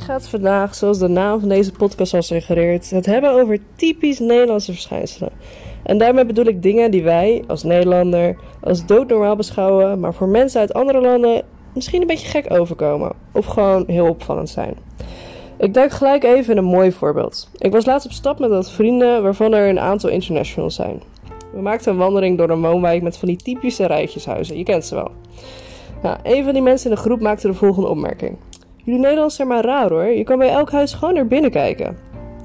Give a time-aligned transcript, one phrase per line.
[0.00, 4.18] ga het vandaag, zoals de naam van deze podcast al suggereert, het hebben over typisch
[4.18, 5.32] Nederlandse verschijnselen.
[5.82, 10.60] En daarmee bedoel ik dingen die wij als Nederlander als doodnormaal beschouwen, maar voor mensen
[10.60, 11.42] uit andere landen
[11.74, 14.74] misschien een beetje gek overkomen of gewoon heel opvallend zijn.
[15.58, 17.50] Ik duik gelijk even in een mooi voorbeeld.
[17.58, 21.02] Ik was laatst op stap met wat vrienden, waarvan er een aantal internationals zijn.
[21.52, 24.58] We maakten een wandeling door een woonwijk met van die typische rijtjeshuizen.
[24.58, 25.10] Je kent ze wel.
[26.02, 28.36] Nou, een van die mensen in de groep maakte de volgende opmerking.
[28.84, 30.04] Jullie Nederlanders zijn maar raar hoor.
[30.04, 31.96] Je kan bij elk huis gewoon naar binnen kijken.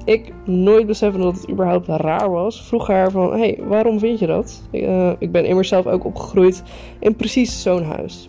[0.04, 2.62] Ik nooit beseffen dat het überhaupt raar was.
[2.62, 4.62] Vroeg haar van, hé, hey, waarom vind je dat?
[4.72, 6.62] Uh, ik ben immers zelf ook opgegroeid
[6.98, 8.26] in precies zo'n huis.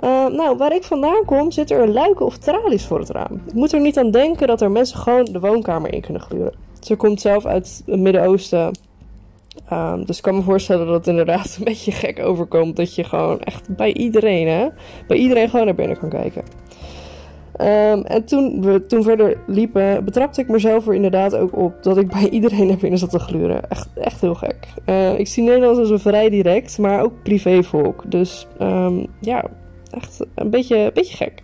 [0.00, 3.42] Uh, nou, waar ik vandaan kom, zit er luiken of tralies voor het raam.
[3.46, 6.54] Ik moet er niet aan denken dat er mensen gewoon de woonkamer in kunnen gluren.
[6.80, 8.72] Ze komt zelf uit het Midden-Oosten.
[9.72, 12.76] Um, dus ik kan me voorstellen dat het inderdaad een beetje gek overkomt.
[12.76, 14.68] Dat je gewoon echt bij iedereen, hè,
[15.06, 16.42] bij iedereen gewoon naar binnen kan kijken.
[17.60, 21.96] Um, en toen we toen verder liepen, betrapte ik mezelf er inderdaad ook op dat
[21.96, 23.70] ik bij iedereen naar binnen zat te gluren.
[23.70, 24.56] Echt, echt heel gek.
[24.86, 28.02] Uh, ik zie Nederlands als een vrij direct, maar ook privévolk.
[28.06, 29.44] Dus um, ja,
[29.90, 31.42] echt een beetje, een beetje gek.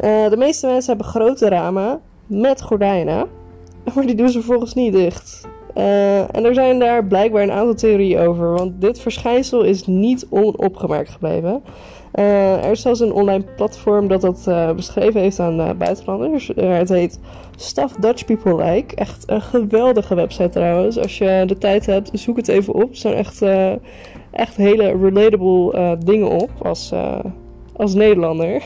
[0.00, 3.28] Uh, de meeste mensen hebben grote ramen met gordijnen,
[3.94, 5.48] maar die doen ze vervolgens niet dicht.
[5.78, 10.26] Uh, en er zijn daar blijkbaar een aantal theorieën over, want dit verschijnsel is niet
[10.30, 11.62] onopgemerkt gebleven.
[12.14, 16.50] Uh, er is zelfs een online platform dat dat uh, beschreven heeft aan buitenlanders.
[16.56, 17.20] het heet
[17.56, 18.94] Stuff Dutch People Like.
[18.94, 20.98] Echt een geweldige website trouwens.
[20.98, 22.90] Als je de tijd hebt, zoek het even op.
[22.90, 23.42] Er staan echt,
[24.30, 26.92] echt hele relatable dingen op als,
[27.76, 28.62] als Nederlander.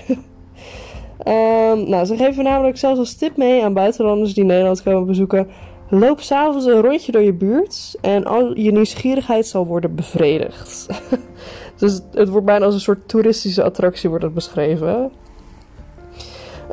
[1.27, 5.49] um, nou, ze geven namelijk zelfs als tip mee aan buitenlanders die Nederland komen bezoeken.
[5.95, 10.87] Loop s'avonds een rondje door je buurt en al je nieuwsgierigheid zal worden bevredigd.
[11.81, 15.11] dus het wordt bijna als een soort toeristische attractie wordt het beschreven.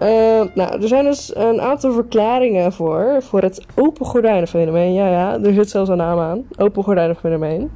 [0.02, 0.08] Uh,
[0.56, 4.94] nou, er zijn dus een aantal verklaringen voor, voor het open gordijnenfenomeen.
[4.94, 6.48] Ja, ja, er zit zelfs een naam aan.
[6.58, 7.72] Open gordijnenfenomeen.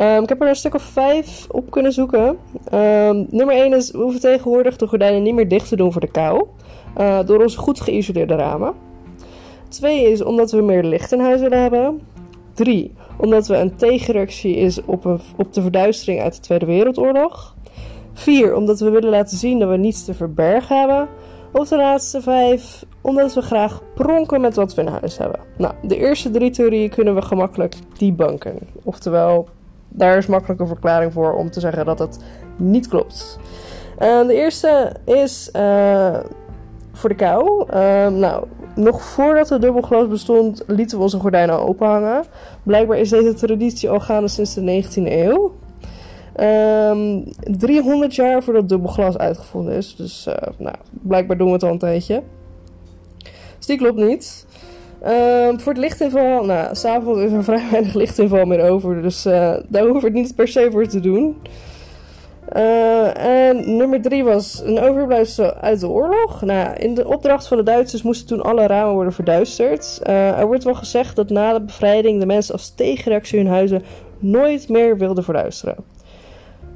[0.00, 2.38] Um, ik heb er een stuk of vijf op kunnen zoeken.
[2.74, 6.00] Um, nummer 1 is, we hoeven tegenwoordig de gordijnen niet meer dicht te doen voor
[6.00, 6.46] de kou.
[6.98, 8.87] Uh, door onze goed geïsoleerde ramen.
[9.68, 12.00] Twee is omdat we meer licht in huis willen hebben.
[12.54, 17.56] Drie, omdat we een tegenreactie is op, een, op de verduistering uit de Tweede Wereldoorlog.
[18.12, 21.08] Vier, omdat we willen laten zien dat we niets te verbergen hebben.
[21.52, 25.40] Of de laatste vijf, omdat we graag pronken met wat we in huis hebben.
[25.56, 28.58] Nou, de eerste drie theorieën kunnen we gemakkelijk debunken.
[28.84, 29.48] Oftewel,
[29.88, 32.18] daar is makkelijk een verklaring voor om te zeggen dat het
[32.56, 33.38] niet klopt.
[34.02, 36.16] Uh, de eerste is uh,
[36.92, 37.66] voor de kou.
[37.74, 38.46] Uh, nou,
[38.78, 42.24] nog voordat het dubbelglas bestond, lieten we onze gordijnen openhangen.
[42.62, 45.52] Blijkbaar is deze traditie al gaande sinds de 19e eeuw.
[46.40, 47.24] Um,
[47.58, 49.96] 300 jaar voordat dubbelglas uitgevonden is.
[49.96, 52.22] Dus uh, nou, blijkbaar doen we het al een tijdje.
[53.56, 54.46] Dus die klopt niet.
[55.06, 59.02] Um, voor het lichtinval, nou, s'avonds is er vrij weinig lichtinval meer over.
[59.02, 61.36] Dus uh, daar we het niet per se voor te doen.
[62.56, 66.42] Uh, en nummer drie was een overblijfsel uit de oorlog.
[66.42, 70.00] Nou, in de opdracht van de Duitsers moesten toen alle ramen worden verduisterd.
[70.06, 73.82] Uh, er wordt wel gezegd dat na de bevrijding de mensen als tegenreactie hun huizen
[74.18, 75.76] nooit meer wilden verduisteren.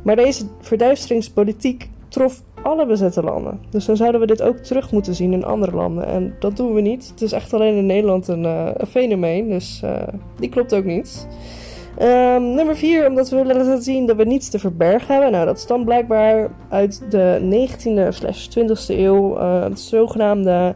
[0.03, 3.61] Maar deze verduisteringspolitiek trof alle bezette landen.
[3.71, 6.07] Dus dan zouden we dit ook terug moeten zien in andere landen.
[6.07, 7.09] En dat doen we niet.
[7.11, 9.49] Het is echt alleen in Nederland een, uh, een fenomeen.
[9.49, 9.83] Dus
[10.39, 11.27] die klopt ook niet.
[12.01, 15.33] Um, nummer 4, omdat we willen laten zien dat we niets te verbergen hebben.
[15.33, 19.37] Nou, dat stamt blijkbaar uit de 19e/20e eeuw.
[19.39, 20.75] Uh, het zogenaamde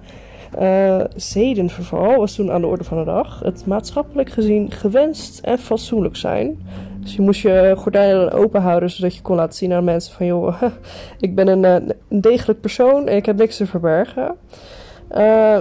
[0.60, 3.40] uh, zedenverval was toen aan de orde van de dag.
[3.44, 6.66] Het maatschappelijk gezien gewenst en fatsoenlijk zijn.
[7.00, 10.26] Dus je moest je gordijnen open houden zodat je kon laten zien aan mensen van...
[10.26, 10.62] joh,
[11.20, 14.34] ik ben een, een degelijk persoon en ik heb niks te verbergen.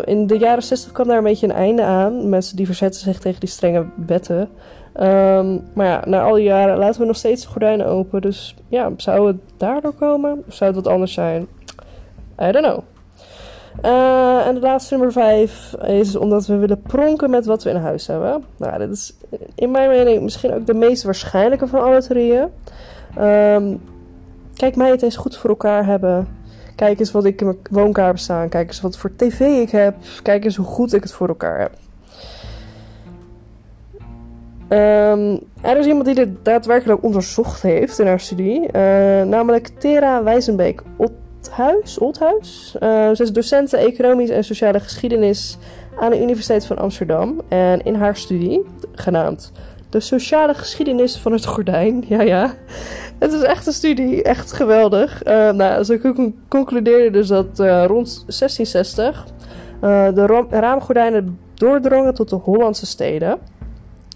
[0.05, 2.29] In de jaren 60 kwam daar een beetje een einde aan.
[2.29, 4.49] Mensen die verzetten zich tegen die strenge wetten.
[4.99, 8.21] Um, maar ja, na al die jaren laten we nog steeds de gordijnen open.
[8.21, 10.43] Dus ja, zou het daardoor komen?
[10.47, 11.47] Of zou het wat anders zijn?
[12.41, 12.79] I don't know.
[13.83, 17.75] Uh, en de laatste nummer 5 is omdat we willen pronken met wat we in
[17.75, 18.43] huis hebben.
[18.57, 19.13] Nou, dit is
[19.55, 22.47] in mijn mening misschien ook de meest waarschijnlijke van alle theorieën.
[23.19, 23.81] Um,
[24.53, 26.27] kijk mij het eens goed voor elkaar hebben.
[26.75, 28.49] Kijk eens wat ik in mijn woonkamer staan.
[28.49, 29.95] Kijk eens wat voor tv ik heb.
[30.23, 31.71] Kijk eens hoe goed ik het voor elkaar heb.
[34.69, 38.61] Um, er is iemand die dit daadwerkelijk onderzocht heeft in haar studie.
[38.61, 38.71] Uh,
[39.23, 41.97] namelijk Tera Wijzenbeek Othuis.
[41.97, 42.75] Othuis.
[42.79, 45.57] Uh, ze is docent economische en sociale geschiedenis
[45.99, 47.41] aan de Universiteit van Amsterdam.
[47.47, 49.51] En in haar studie, genaamd
[49.89, 52.53] De sociale geschiedenis van het gordijn, ja ja,
[53.19, 55.27] Het is echt een studie, echt geweldig.
[55.27, 59.25] Uh, nou, ze concludeerden dus dat rond 1660
[59.81, 63.39] uh, de raamgordijnen doordrongen tot de Hollandse steden.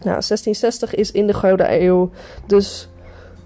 [0.01, 2.09] Nou, 1660 is in de Gouden Eeuw,
[2.45, 2.89] dus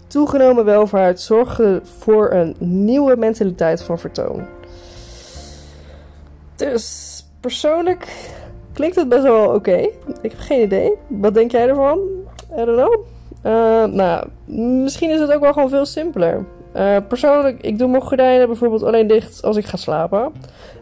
[0.07, 4.45] toegenomen welvaart zorgde voor een nieuwe mentaliteit van vertoon.
[6.55, 8.07] Dus persoonlijk
[8.73, 9.77] klinkt het best wel oké.
[10.21, 10.93] Ik heb geen idee.
[11.07, 11.99] Wat denk jij ervan?
[12.51, 13.05] I don't know.
[13.45, 14.27] Uh, nou,
[14.83, 16.45] misschien is het ook wel gewoon veel simpeler.
[16.75, 20.31] Uh, persoonlijk, ik doe mijn gordijnen bijvoorbeeld alleen dicht als ik ga slapen.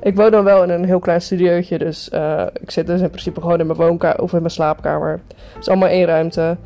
[0.02, 3.10] Ik woon dan wel in een heel klein studiootje, dus uh, ik zit dus in
[3.10, 5.20] principe gewoon in mijn woonkamer of in mijn slaapkamer.
[5.36, 6.58] Het is allemaal één ruimte.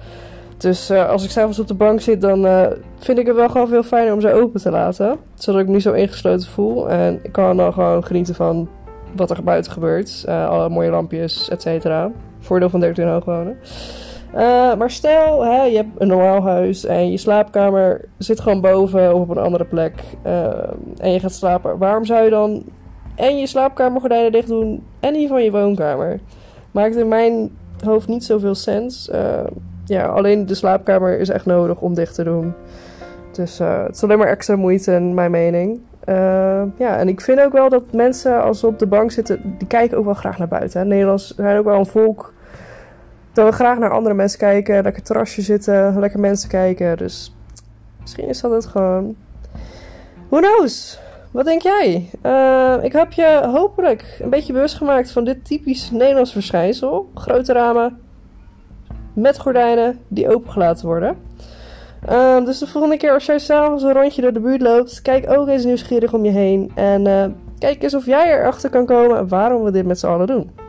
[0.58, 3.68] Dus uh, als ik s'avonds op de bank zit, dan vind ik het wel gewoon
[3.68, 5.18] veel fijner om ze open te laten.
[5.34, 6.90] Zodat ik me niet zo ingesloten voel.
[6.90, 8.70] En ik kan dan gewoon genieten van
[9.16, 10.26] wat er buiten gebeurt.
[10.28, 12.12] alle mooie lampjes, et cetera.
[12.40, 13.58] Voordeel van 13 hoog wonen.
[14.36, 19.16] Uh, maar stel, hè, je hebt een normaal huis en je slaapkamer zit gewoon boven
[19.16, 19.94] of op een andere plek.
[20.26, 20.48] Uh,
[20.98, 21.78] en je gaat slapen.
[21.78, 22.64] Waarom zou je dan
[23.16, 26.20] en je slaapkamergordijnen dicht doen en die van je woonkamer?
[26.72, 29.10] Maakt in mijn hoofd niet zoveel sens.
[29.14, 29.20] Uh,
[29.86, 32.54] ja, alleen de slaapkamer is echt nodig om dicht te doen.
[33.32, 35.80] Dus het is alleen maar extra moeite, in mijn mening.
[36.78, 39.68] ja, en ik vind ook wel dat mensen als ze op de bank zitten, die
[39.68, 40.80] kijken ook wel graag naar buiten.
[40.80, 40.86] Hè.
[40.86, 42.34] Nederlanders zijn ook wel een volk
[43.44, 46.98] we graag naar andere mensen kijken, lekker terrasje zitten, lekker mensen kijken.
[46.98, 47.36] Dus
[48.02, 49.16] misschien is dat het gewoon.
[50.30, 51.00] Who knows?
[51.32, 52.10] Wat denk jij?
[52.24, 57.10] Uh, ik heb je hopelijk een beetje bewust gemaakt van dit typisch Nederlands verschijnsel.
[57.14, 58.00] Grote ramen
[59.14, 61.18] met gordijnen die opengelaten worden.
[62.10, 65.30] Uh, dus de volgende keer als jij s'avonds een rondje door de buurt loopt, kijk
[65.30, 66.72] ook eens nieuwsgierig om je heen.
[66.76, 67.26] En uh,
[67.60, 70.65] kijk eens of jij erachter kan komen waarom we dit met z'n allen doen.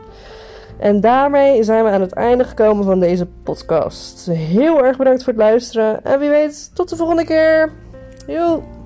[0.79, 4.25] En daarmee zijn we aan het einde gekomen van deze podcast.
[4.31, 6.05] Heel erg bedankt voor het luisteren.
[6.05, 7.71] En wie weet, tot de volgende keer.
[8.27, 8.76] Joe!